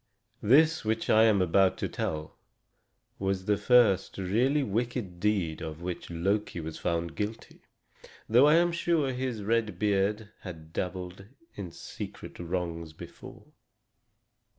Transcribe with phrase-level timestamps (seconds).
[0.41, 2.35] This which I am about to tell
[3.19, 7.61] was the first really wicked deed of which Loki was found guilty,
[8.27, 13.45] though I am sure his red beard had dabbled in secret wrongs before.